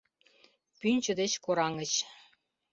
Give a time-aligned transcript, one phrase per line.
[0.79, 1.93] Пӱнчӧ деч кораҥыч.